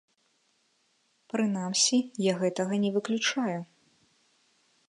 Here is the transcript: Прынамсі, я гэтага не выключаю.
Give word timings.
Прынамсі, 1.33 1.97
я 2.31 2.35
гэтага 2.41 2.73
не 2.87 2.91
выключаю. 2.97 3.59